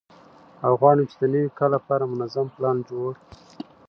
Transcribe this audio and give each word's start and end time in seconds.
او 0.65 0.71
غواړم 0.81 1.05
چې 1.11 1.15
د 1.19 1.23
نوي 1.33 1.49
کال 1.57 1.71
لپاره 1.77 2.11
منظم 2.13 2.47
پلان 2.55 2.77
جوړ 2.89 3.11